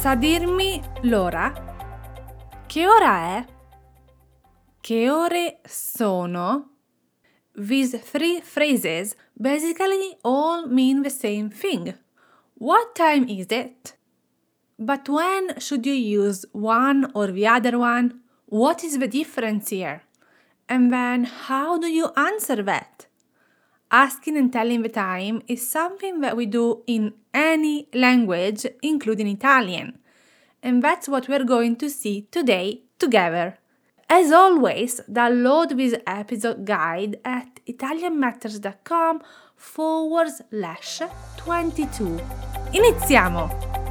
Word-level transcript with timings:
Sa 0.00 0.14
dirmi 0.14 0.80
l'ora? 1.02 1.52
Che 2.66 2.86
ora 2.86 3.36
è? 3.36 3.46
Che 4.80 5.10
ore 5.10 5.60
sono? 5.66 6.70
These 7.54 7.98
three 7.98 8.40
phrases 8.40 9.14
basically 9.34 10.16
all 10.22 10.66
mean 10.66 11.02
the 11.02 11.10
same 11.10 11.50
thing. 11.50 11.92
What 12.54 12.94
time 12.94 13.28
is 13.28 13.48
it? 13.50 13.98
But 14.78 15.06
when 15.06 15.60
should 15.60 15.84
you 15.84 15.92
use 15.92 16.46
one 16.52 17.10
or 17.12 17.30
the 17.30 17.46
other 17.46 17.76
one? 17.76 18.22
What 18.46 18.82
is 18.82 18.96
the 18.96 19.06
difference 19.06 19.68
here? 19.68 20.04
And 20.66 20.90
then 20.90 21.24
how 21.24 21.76
do 21.76 21.88
you 21.88 22.08
answer 22.16 22.62
that? 22.62 23.06
Asking 23.90 24.36
and 24.36 24.52
telling 24.52 24.82
the 24.82 24.88
time 24.88 25.42
is 25.48 25.68
something 25.68 26.20
that 26.20 26.36
we 26.36 26.46
do 26.46 26.82
in 26.86 27.14
any 27.34 27.88
language, 27.92 28.64
including 28.82 29.26
Italian. 29.26 29.98
And 30.62 30.82
that's 30.82 31.08
what 31.08 31.28
we're 31.28 31.44
going 31.44 31.76
to 31.76 31.90
see 31.90 32.28
today 32.30 32.82
together. 32.98 33.58
As 34.08 34.30
always, 34.32 35.00
download 35.10 35.76
this 35.76 35.94
episode 36.06 36.64
guide 36.64 37.18
at 37.24 37.60
italianmatters.com 37.66 39.22
forward 39.56 40.28
slash 40.50 41.02
22. 41.36 42.20
Iniziamo! 42.72 43.89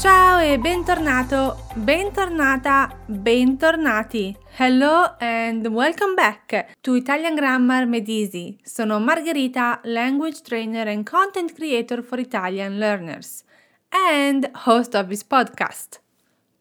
Ciao 0.00 0.38
e 0.40 0.56
bentornato, 0.56 1.66
bentornata, 1.74 2.90
bentornati. 3.04 4.34
Hello 4.56 5.14
and 5.18 5.66
welcome 5.66 6.14
back 6.14 6.78
to 6.80 6.94
Italian 6.94 7.34
Grammar 7.34 7.86
Easy. 8.06 8.58
Sono 8.62 8.98
Margherita, 8.98 9.80
language 9.84 10.40
trainer 10.40 10.88
and 10.88 11.04
content 11.04 11.54
creator 11.54 12.02
for 12.02 12.18
Italian 12.18 12.78
learners, 12.78 13.44
and 13.90 14.50
host 14.64 14.94
of 14.94 15.10
this 15.10 15.22
podcast. 15.22 15.98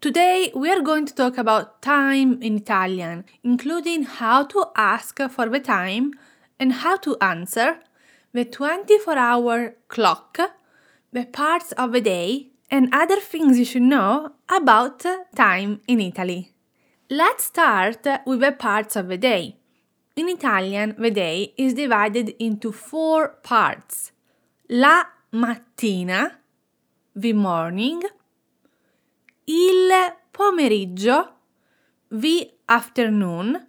Today 0.00 0.50
we 0.56 0.68
are 0.68 0.82
going 0.82 1.06
to 1.06 1.14
talk 1.14 1.38
about 1.38 1.80
time 1.80 2.42
in 2.42 2.56
Italian, 2.56 3.24
including 3.44 4.02
how 4.02 4.42
to 4.46 4.66
ask 4.74 5.16
for 5.30 5.48
the 5.48 5.60
time 5.60 6.10
and 6.58 6.72
how 6.82 6.96
to 6.96 7.16
answer, 7.20 7.78
the 8.32 8.44
24 8.44 9.16
hour 9.16 9.76
clock, 9.86 10.40
the 11.12 11.24
parts 11.24 11.70
of 11.78 11.92
the 11.92 12.00
day 12.00 12.47
and 12.70 12.88
other 12.92 13.20
things 13.20 13.58
you 13.58 13.64
should 13.64 13.82
know 13.82 14.32
about 14.48 15.04
time 15.34 15.80
in 15.86 16.00
Italy. 16.00 16.52
Let's 17.10 17.44
start 17.44 18.06
with 18.26 18.40
the 18.40 18.52
parts 18.52 18.96
of 18.96 19.08
the 19.08 19.16
day. 19.16 19.56
In 20.16 20.28
Italian, 20.28 20.94
the 20.98 21.10
day 21.10 21.54
is 21.56 21.74
divided 21.74 22.34
into 22.38 22.72
four 22.72 23.28
parts. 23.42 24.12
La 24.68 25.04
mattina, 25.32 26.32
the 27.14 27.32
morning, 27.32 28.02
il 29.46 29.90
pomeriggio, 30.32 31.28
the 32.10 32.50
afternoon, 32.68 33.66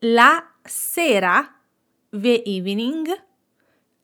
la 0.00 0.42
sera, 0.64 1.48
the 2.12 2.42
evening, 2.48 3.06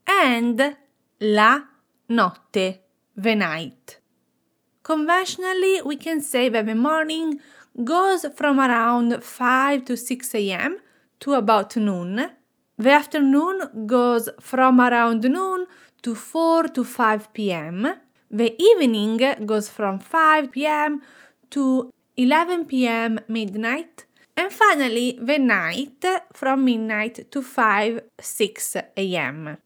and 0.06 0.76
la 1.20 1.62
notte, 2.08 2.80
the 3.18 3.34
night. 3.34 3.98
Conventionally, 4.84 5.82
we 5.82 5.96
can 5.96 6.20
say 6.20 6.48
that 6.48 6.66
the 6.66 6.74
morning 6.74 7.40
goes 7.84 8.24
from 8.36 8.60
around 8.60 9.22
5 9.22 9.84
to 9.86 9.96
6 9.96 10.34
am 10.34 10.78
to 11.20 11.34
about 11.34 11.76
noon. 11.76 12.30
The 12.78 12.90
afternoon 12.90 13.86
goes 13.86 14.28
from 14.40 14.80
around 14.80 15.24
noon 15.24 15.66
to 16.02 16.14
4 16.14 16.68
to 16.68 16.84
5 16.84 17.32
pm. 17.32 17.94
The 18.30 18.54
evening 18.62 19.18
goes 19.44 19.68
from 19.68 19.98
5 19.98 20.52
pm 20.52 21.02
to 21.50 21.92
11 22.16 22.66
pm 22.66 23.18
midnight. 23.26 24.06
And 24.36 24.52
finally, 24.52 25.18
the 25.20 25.38
night 25.38 26.04
from 26.32 26.64
midnight 26.64 27.32
to 27.32 27.42
5 27.42 28.00
6 28.20 28.76
am. 28.96 29.58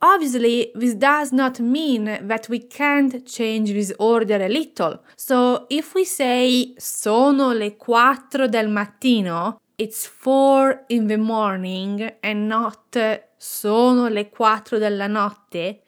Obviously, 0.00 0.70
this 0.76 0.94
does 0.94 1.32
not 1.32 1.58
mean 1.58 2.04
that 2.22 2.48
we 2.48 2.60
can't 2.60 3.26
change 3.26 3.72
this 3.72 3.92
order 3.98 4.36
a 4.36 4.48
little. 4.48 5.02
So, 5.16 5.66
if 5.68 5.94
we 5.94 6.04
say 6.04 6.74
sono 6.78 7.52
le 7.52 7.76
quattro 7.76 8.46
del 8.46 8.68
mattino, 8.68 9.58
it's 9.76 10.06
four 10.06 10.84
in 10.88 11.08
the 11.08 11.18
morning 11.18 12.12
and 12.22 12.46
not 12.46 12.96
sono 13.38 14.08
le 14.08 14.28
quattro 14.28 14.78
della 14.78 15.08
notte, 15.08 15.82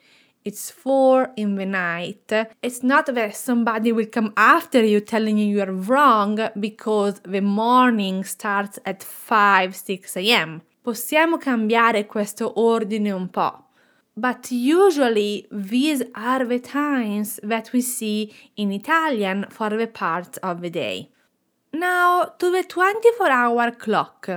it's 0.45 0.71
four 0.73 1.33
in 1.37 1.55
the 1.55 1.67
night. 1.67 2.33
It's 2.63 2.83
not 2.83 3.13
that 3.15 3.37
somebody 3.37 3.93
will 3.93 4.09
come 4.09 4.33
after 4.37 4.83
you 4.83 5.01
telling 5.03 5.39
you 5.39 5.47
you're 5.47 5.73
wrong 5.73 6.51
because 6.59 7.21
the 7.23 7.43
morning 7.43 8.25
starts 8.25 8.81
at 8.85 9.05
5 9.05 9.73
6 9.73 10.17
am. 10.17 10.63
Possiamo 10.83 11.37
cambiare 11.37 12.07
questo 12.07 12.59
ordine 12.59 13.13
un 13.13 13.29
po'. 13.29 13.70
But 14.27 14.53
usually 14.53 15.47
these 15.51 16.03
are 16.15 16.45
the 16.45 16.59
times 16.59 17.41
that 17.43 17.73
we 17.73 17.81
see 17.81 18.35
in 18.55 18.71
Italian 18.71 19.47
for 19.49 19.71
the 19.71 19.87
parts 19.87 20.37
of 20.43 20.61
the 20.61 20.69
day. 20.69 21.09
Now 21.73 22.25
to 22.39 22.51
the 22.53 22.63
24 22.63 23.31
hour 23.31 23.71
clock. 23.71 24.29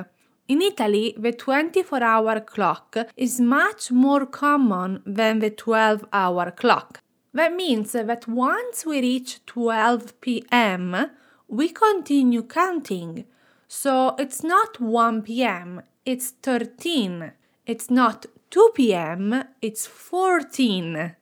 In 0.48 0.62
Italy, 0.62 1.14
the 1.18 1.34
24 1.34 2.02
hour 2.02 2.40
clock 2.40 2.96
is 3.18 3.42
much 3.42 3.92
more 3.92 4.26
common 4.26 5.02
than 5.06 5.40
the 5.40 5.50
12 5.50 6.06
hour 6.14 6.52
clock. 6.52 7.02
That 7.34 7.54
means 7.54 7.92
that 7.92 8.26
once 8.26 8.86
we 8.86 9.02
reach 9.02 9.46
12 9.46 10.22
pm, 10.22 11.10
we 11.50 11.68
continue 11.68 12.44
counting. 12.44 13.26
So 13.68 14.16
it's 14.18 14.44
not 14.44 14.80
1 14.80 15.24
pm, 15.24 15.82
it's 16.06 16.30
13. 16.42 17.34
It's 17.66 17.90
not 17.90 18.26
2 18.54 18.70
p.m., 18.76 19.46
it's 19.64 19.88
14. 19.88 21.16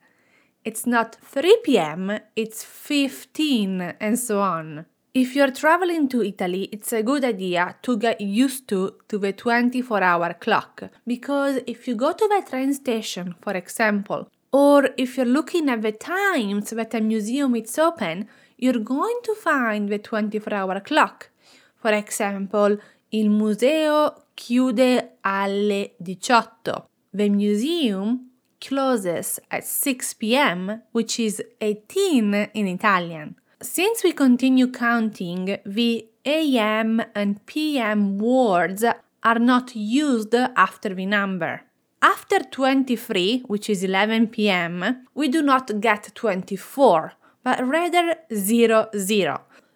It's 0.66 0.86
not 0.86 1.16
3 1.22 1.60
p.m., 1.64 2.18
it's 2.36 2.62
15, 2.62 3.80
and 3.98 4.18
so 4.18 4.42
on. 4.42 4.84
If 5.14 5.34
you're 5.34 5.50
traveling 5.50 6.10
to 6.10 6.22
Italy, 6.22 6.68
it's 6.70 6.92
a 6.92 7.02
good 7.02 7.24
idea 7.24 7.76
to 7.84 7.96
get 7.96 8.20
used 8.20 8.68
to, 8.68 8.96
to 9.08 9.16
the 9.16 9.32
24 9.32 10.02
hour 10.02 10.34
clock 10.34 10.82
because 11.06 11.60
if 11.66 11.88
you 11.88 11.94
go 11.94 12.12
to 12.12 12.28
the 12.28 12.44
train 12.46 12.74
station, 12.74 13.34
for 13.40 13.54
example, 13.54 14.28
or 14.52 14.90
if 14.98 15.16
you're 15.16 15.24
looking 15.24 15.70
at 15.70 15.80
the 15.80 15.92
times 15.92 16.68
that 16.68 16.92
a 16.92 17.00
museum 17.00 17.56
is 17.56 17.78
open, 17.78 18.28
you're 18.58 18.78
going 18.78 19.20
to 19.24 19.34
find 19.36 19.88
the 19.88 19.98
24 19.98 20.52
hour 20.52 20.80
clock. 20.80 21.30
For 21.76 21.92
example, 21.92 22.78
il 23.08 23.30
museo 23.30 24.26
chiude 24.34 25.16
alle 25.22 25.94
18. 25.96 26.91
The 27.14 27.28
museum 27.28 28.30
closes 28.58 29.38
at 29.50 29.66
6 29.66 30.14
pm, 30.14 30.80
which 30.92 31.20
is 31.20 31.42
18 31.60 32.32
in 32.54 32.66
Italian. 32.66 33.36
Since 33.60 34.02
we 34.02 34.12
continue 34.12 34.70
counting, 34.72 35.58
the 35.66 36.08
AM 36.24 37.02
and 37.14 37.44
PM 37.44 38.16
words 38.16 38.82
are 39.22 39.38
not 39.38 39.76
used 39.76 40.34
after 40.34 40.94
the 40.94 41.04
number. 41.04 41.60
After 42.00 42.38
23, 42.38 43.42
which 43.46 43.68
is 43.68 43.84
11 43.84 44.28
pm, 44.28 45.06
we 45.14 45.28
do 45.28 45.42
not 45.42 45.82
get 45.82 46.14
24, 46.14 47.12
but 47.44 47.66
rather 47.66 48.16
00. 48.34 48.88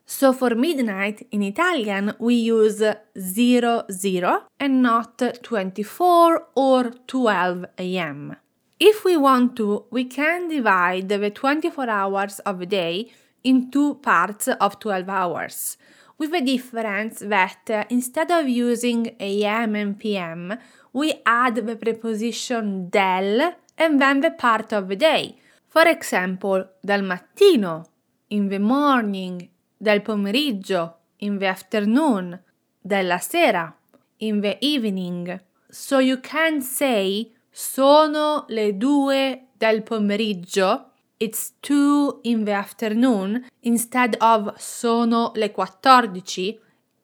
So 0.08 0.32
for 0.32 0.54
midnight 0.54 1.26
in 1.32 1.42
Italian 1.42 2.14
we 2.20 2.36
use 2.36 2.80
00 3.18 4.42
and 4.60 4.82
not 4.82 5.22
24 5.42 6.46
or 6.54 6.90
12 7.08 7.66
am. 7.78 8.36
If 8.78 9.04
we 9.04 9.16
want 9.16 9.56
to, 9.56 9.86
we 9.90 10.04
can 10.04 10.48
divide 10.48 11.08
the 11.08 11.30
24 11.30 11.90
hours 11.90 12.38
of 12.40 12.60
the 12.60 12.66
day 12.66 13.10
in 13.42 13.70
two 13.70 13.96
parts 13.96 14.48
of 14.48 14.78
12 14.78 15.08
hours, 15.08 15.76
with 16.18 16.30
the 16.30 16.40
difference 16.40 17.20
that 17.20 17.70
uh, 17.70 17.84
instead 17.90 18.30
of 18.30 18.48
using 18.48 19.08
am 19.18 19.74
and 19.74 19.98
pm, 19.98 20.56
we 20.92 21.14
add 21.26 21.56
the 21.56 21.74
preposition 21.74 22.90
del 22.90 23.54
and 23.76 24.00
then 24.00 24.20
the 24.20 24.30
part 24.30 24.72
of 24.72 24.88
the 24.88 24.96
day. 24.96 25.36
For 25.68 25.82
example, 25.88 26.64
dal 26.84 27.00
mattino, 27.00 27.86
in 28.30 28.48
the 28.48 28.58
morning, 28.58 29.48
del 29.76 30.02
pomeriggio, 30.02 30.98
in 31.18 31.38
the 31.38 31.46
afternoon, 31.46 32.42
della 32.80 33.18
sera, 33.18 33.74
in 34.18 34.40
the 34.40 34.58
evening. 34.60 35.40
So 35.70 35.98
you 35.98 36.20
can 36.20 36.60
say 36.60 37.32
sono 37.50 38.44
le 38.48 38.76
due 38.76 39.48
del 39.56 39.82
pomeriggio, 39.82 40.92
it's 41.18 41.54
two 41.60 42.20
in 42.24 42.44
the 42.44 42.52
afternoon, 42.52 43.46
instead 43.60 44.16
of 44.20 44.54
sono 44.58 45.32
le 45.34 45.50
quattordici, 45.50 46.58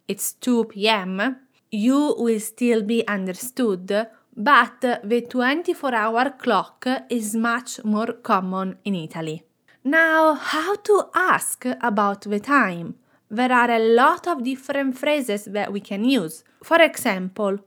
it's 0.07 0.35
2 0.39 0.67
pm. 0.67 1.47
You 1.71 2.15
will 2.19 2.41
still 2.41 2.83
be 2.83 3.03
understood, 3.09 4.09
but 4.37 4.81
the 4.81 5.23
24 5.23 5.95
hour 5.95 6.37
clock 6.37 6.87
is 7.09 7.35
much 7.35 7.83
more 7.85 8.21
common 8.21 8.77
in 8.85 8.95
Italy. 8.95 9.43
Now, 9.85 10.35
how 10.35 10.77
to 10.77 11.09
ask 11.15 11.65
about 11.81 12.23
the 12.23 12.39
time? 12.39 12.95
There 13.29 13.53
are 13.53 13.71
a 13.71 13.79
lot 13.79 14.29
of 14.29 14.45
different 14.45 14.97
phrases 14.97 15.47
that 15.47 15.73
we 15.73 15.81
can 15.81 16.05
use. 16.05 16.45
For 16.63 16.81
example, 16.81 17.59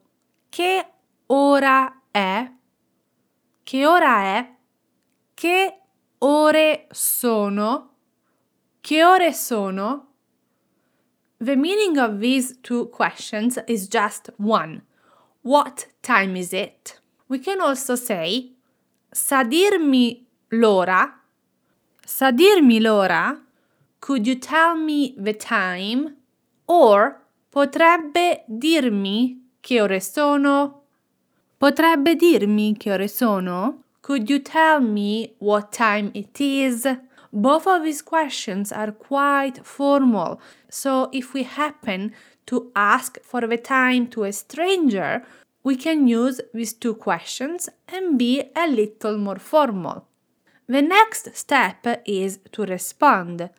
che 0.50 0.85
ora 1.27 1.91
è? 2.13 2.50
Che 3.65 3.85
ora 3.85 4.21
è? 4.23 4.56
Che 5.33 5.79
ore 6.19 6.88
sono? 6.91 7.89
Che 8.81 9.03
ore 9.03 9.33
sono? 9.33 10.07
The 11.39 11.56
meaning 11.57 11.97
of 11.97 12.19
these 12.21 12.56
two 12.62 12.85
questions 12.88 13.59
is 13.67 13.89
just 13.89 14.29
one. 14.38 14.83
What 15.41 15.88
time 16.01 16.38
is 16.38 16.53
it? 16.53 17.01
We 17.27 17.39
can 17.39 17.59
also 17.59 17.95
say 17.95 18.56
Sa 19.12 19.44
dirmi 19.44 20.25
l'ora? 20.51 21.25
Sa 22.07 22.30
dirmi 22.30 22.80
l'ora? 22.80 23.36
Could 24.00 24.28
you 24.28 24.36
tell 24.36 24.75
me 24.75 25.16
the 25.18 25.34
time? 25.34 26.16
Or 26.68 27.19
potrebbe 27.50 28.44
dirmi 28.46 29.42
che 29.60 29.81
ore 29.81 30.00
sono? 30.00 30.84
Potrebbe 31.57 32.16
dirmi 32.16 32.78
che 32.78 32.92
ore 32.92 33.07
sono? 33.07 33.86
Could 34.02 34.30
you 34.30 34.40
tell 34.40 34.81
me 34.81 35.34
what 35.40 35.72
time 35.72 36.12
it 36.13 36.40
is? 36.40 36.86
Both 37.31 37.66
of 37.66 37.81
these 37.81 38.04
questions 38.04 38.72
are 38.72 38.92
quite 38.92 39.62
formal, 39.63 40.40
so 40.69 41.10
if 41.12 41.34
we 41.34 41.42
happen 41.42 42.13
to 42.46 42.69
ask 42.75 43.19
for 43.24 43.48
the 43.48 43.58
time 43.58 44.08
to 44.10 44.25
a 44.25 44.31
stranger, 44.31 45.25
we 45.63 45.75
can 45.75 46.08
use 46.08 46.40
these 46.54 46.74
two 46.74 46.94
questions 46.94 47.68
and 47.88 48.19
be 48.19 48.44
a 48.56 48.68
little 48.68 49.18
more 49.18 49.40
formal. 49.40 50.06
The 50.67 50.81
next 50.81 51.35
step 51.35 51.85
is 52.06 52.39
to 52.53 52.65
respond. 52.65 53.51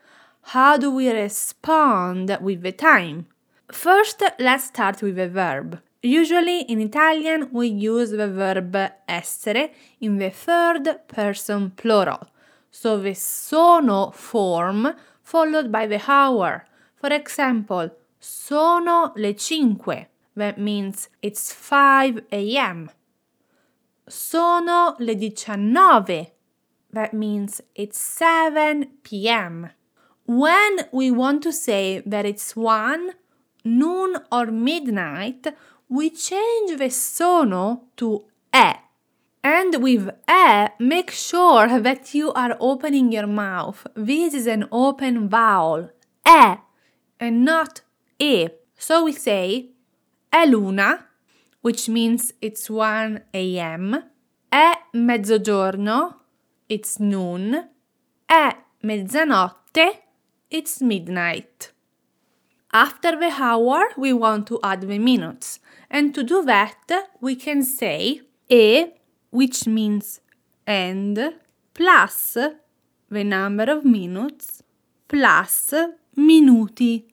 How 0.43 0.77
do 0.77 0.91
we 0.91 1.09
respond 1.09 2.37
with 2.41 2.63
the 2.63 2.73
time? 2.73 3.27
First, 3.71 4.25
let's 4.41 4.65
start 4.65 5.03
with 5.03 5.17
a 5.19 5.29
verb. 5.29 5.81
Usually 6.03 6.63
in 6.63 6.81
Italian 6.81 7.49
we 7.53 7.69
use 7.69 8.11
the 8.11 8.29
verb 8.29 8.77
essere 9.09 9.71
in 10.01 10.19
the 10.19 10.31
third 10.31 11.07
person 11.07 11.71
plural, 11.71 12.29
so 12.71 12.99
the 12.99 13.15
sono 13.15 14.11
form 14.11 14.93
followed 15.23 15.71
by 15.71 15.87
the 15.87 16.03
hour. 16.09 16.67
For 16.97 17.13
example, 17.13 17.91
sono 18.19 19.13
le 19.17 19.35
cinque. 19.35 20.09
That 20.37 20.59
means 20.59 21.09
it's 21.23 21.53
5 21.53 22.25
a.m. 22.33 22.91
Sono 24.09 24.97
le 24.99 25.15
diciannove. 25.15 26.36
That 26.97 27.13
means 27.13 27.61
it's 27.75 27.99
7 27.99 28.87
p.m. 29.03 29.69
When 30.25 30.79
we 30.93 31.11
want 31.11 31.43
to 31.43 31.53
say 31.53 32.03
that 32.07 32.25
it's 32.25 32.57
1, 32.57 33.11
noon, 33.67 34.17
or 34.33 34.47
midnight, 34.47 35.47
we 35.91 36.09
change 36.09 36.79
the 36.79 36.89
sono 36.89 37.83
to 37.99 38.25
e. 38.55 38.73
And 39.45 39.83
with 39.83 40.09
e, 40.27 40.69
make 40.79 41.11
sure 41.11 41.79
that 41.81 42.15
you 42.15 42.33
are 42.33 42.57
opening 42.59 43.13
your 43.13 43.27
mouth. 43.27 43.87
This 43.95 44.33
is 44.33 44.47
an 44.47 44.67
open 44.73 45.29
vowel, 45.29 45.91
e, 46.27 46.55
and 47.21 47.45
not 47.45 47.83
e. 48.19 48.49
So 48.79 49.05
we 49.05 49.13
say 49.13 49.69
è 50.33 50.47
l'una, 50.47 51.05
which 51.61 51.91
means 51.91 52.33
it's 52.41 52.71
1 52.71 53.21
a.m. 53.35 54.03
È 54.51 54.73
mezzogiorno, 54.95 56.26
it's 56.69 56.99
noon. 56.99 57.69
È 58.29 58.57
mezzanotte, 58.83 60.03
it's 60.49 60.81
midnight. 60.81 61.73
After 62.73 63.17
the 63.19 63.33
hour, 63.39 63.89
we 63.97 64.13
want 64.13 64.47
to 64.49 64.59
add 64.63 64.83
the 64.83 64.99
minutes. 64.99 65.61
And 65.89 66.15
to 66.15 66.23
do 66.23 66.45
that, 66.45 66.91
we 67.21 67.37
can 67.37 67.63
say 67.63 68.21
e, 68.49 68.87
which 69.31 69.67
means 69.67 70.21
and, 70.67 71.35
plus 71.73 72.37
the 73.09 73.25
number 73.25 73.71
of 73.71 73.85
minutes, 73.85 74.63
plus 75.09 75.73
minuti, 76.17 77.07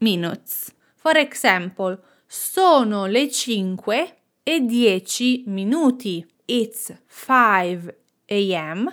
minutes. 0.00 0.72
For 0.96 1.16
example, 1.16 1.98
sono 2.28 3.06
le 3.06 3.30
5 3.30 4.16
e 4.44 4.60
10 4.60 5.44
minuti. 5.46 6.24
It's 6.46 6.92
5 7.06 7.94
a.m. 8.28 8.90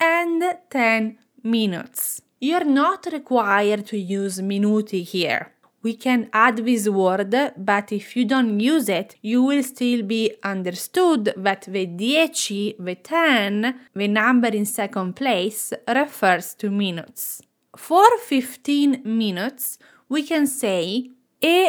and 0.00 0.42
10 0.70 1.18
minutes. 1.42 2.22
You're 2.40 2.64
not 2.64 3.06
required 3.12 3.86
to 3.86 3.98
use 3.98 4.40
minuti 4.40 5.02
here. 5.04 5.52
We 5.82 5.94
can 5.94 6.28
add 6.32 6.58
this 6.58 6.88
word, 6.88 7.34
but 7.56 7.90
if 7.90 8.16
you 8.16 8.24
don't 8.24 8.60
use 8.60 8.88
it, 8.88 9.16
you 9.20 9.42
will 9.42 9.64
still 9.64 10.02
be 10.04 10.32
understood 10.44 11.34
that 11.36 11.62
the 11.62 11.86
10, 11.86 12.74
the 12.78 12.94
10, 12.94 13.80
the 13.92 14.08
number 14.08 14.48
in 14.48 14.64
second 14.64 15.14
place, 15.14 15.72
refers 15.88 16.54
to 16.54 16.70
minutes. 16.70 17.42
For 17.76 18.06
15 18.18 19.02
minutes, 19.04 19.78
we 20.08 20.22
can 20.22 20.46
say 20.46 21.10
e 21.40 21.68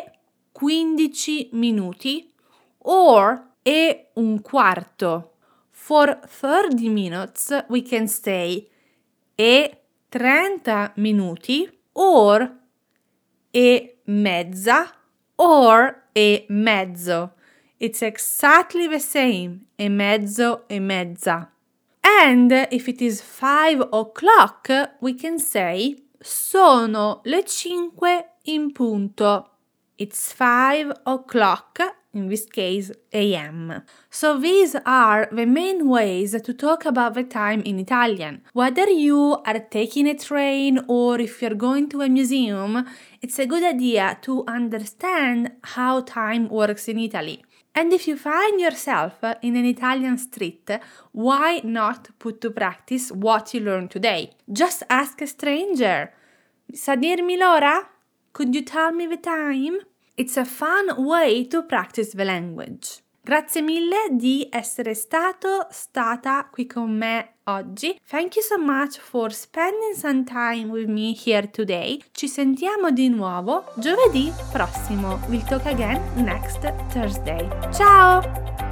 15 0.52 1.50
minuti 1.54 2.32
or 2.80 3.42
e 3.64 4.10
un 4.14 4.42
quarto. 4.42 5.33
For 5.86 6.18
30 6.26 6.88
minutes, 6.88 7.52
we 7.68 7.82
can 7.82 8.08
say 8.08 8.70
e 9.38 9.70
30 10.10 10.94
minuti 10.96 11.70
or 11.92 12.50
e 13.52 13.96
mezza 14.08 14.90
or 15.36 16.04
e 16.16 16.46
mezzo. 16.48 17.34
It's 17.82 18.02
exactly 18.02 18.88
the 18.88 19.02
same, 19.02 19.66
e 19.78 19.90
mezzo, 19.90 20.62
e 20.70 20.80
mezza. 20.80 21.50
And 22.02 22.50
if 22.72 22.88
it 22.88 23.02
is 23.02 23.22
5 23.22 23.90
o'clock, 23.92 24.70
we 25.02 25.16
can 25.16 25.38
say 25.38 25.98
sono 26.22 27.20
le 27.26 27.44
5 27.46 28.26
in 28.46 28.72
punto. 28.72 29.50
It's 29.98 30.32
5 30.32 30.94
o'clock, 31.06 31.82
in 32.14 32.30
this 32.30 32.46
case 32.46 32.92
am. 33.12 33.84
So 34.10 34.40
these 34.40 34.76
are 34.86 35.28
the 35.32 35.46
main 35.46 35.90
ways 35.90 36.40
to 36.42 36.54
talk 36.54 36.86
about 36.86 37.16
the 37.16 37.24
time 37.24 37.62
in 37.62 37.80
Italian. 37.80 38.42
Whether 38.54 38.90
you 38.90 39.42
are 39.46 39.60
taking 39.60 40.08
a 40.08 40.16
train 40.16 40.80
or 40.88 41.20
if 41.20 41.42
you're 41.42 41.56
going 41.56 41.90
to 41.90 42.02
a 42.02 42.10
museum, 42.10 42.86
it's 43.22 43.40
a 43.40 43.48
good 43.48 43.64
idea 43.64 44.18
to 44.22 44.44
understand 44.48 45.52
how 45.64 46.02
time 46.02 46.50
works 46.50 46.88
in 46.88 47.00
Italy. 47.00 47.44
And 47.76 47.92
if 47.92 48.08
you 48.08 48.16
find 48.16 48.62
yourself 48.62 49.14
in 49.42 49.56
an 49.56 49.66
Italian 49.66 50.20
street, 50.20 50.70
why 51.12 51.62
not 51.64 52.10
put 52.20 52.40
to 52.42 52.52
practice 52.52 53.12
what 53.12 53.52
you 53.54 53.62
learned 53.62 53.90
today? 53.90 54.32
Just 54.52 54.84
ask 54.92 55.20
a 55.22 55.28
stranger. 55.28 56.14
Sa 56.72 56.96
dirmi 56.96 57.36
l'ora? 57.38 57.90
Could 58.32 58.54
you 58.54 58.62
tell 58.62 58.92
me 58.92 59.08
the 59.08 59.18
time? 59.18 59.80
It's 60.16 60.38
a 60.38 60.46
fun 60.46 61.06
way 61.06 61.46
to 61.48 61.64
practice 61.64 62.12
the 62.12 62.24
language. 62.24 63.02
Grazie 63.26 63.62
mille 63.62 64.10
di 64.12 64.48
essere 64.52 64.94
stato, 64.94 65.68
stata 65.72 66.50
qui 66.52 66.68
con 66.68 66.92
me 66.92 67.36
oggi. 67.46 67.98
Thank 68.10 68.36
you 68.36 68.44
so 68.44 68.58
much 68.58 69.00
for 69.00 69.32
spending 69.32 69.96
some 69.96 70.26
time 70.26 70.70
with 70.70 70.88
me 70.88 71.14
here 71.14 71.50
today. 71.50 72.04
Ci 72.12 72.28
sentiamo 72.28 72.92
di 72.92 73.08
nuovo 73.08 73.64
giovedì 73.76 74.32
prossimo. 74.52 75.20
We'll 75.30 75.46
talk 75.46 75.66
again 75.66 76.02
next 76.16 76.60
Thursday. 76.92 77.48
Ciao! 77.72 78.63